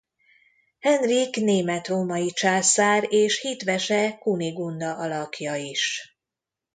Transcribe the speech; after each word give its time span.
Henrik 0.79 1.35
német-római 1.35 2.29
császár 2.29 3.05
és 3.13 3.39
hitvese 3.41 4.17
Kunigunda 4.17 4.95
alakja 4.97 5.55
is. 5.55 6.15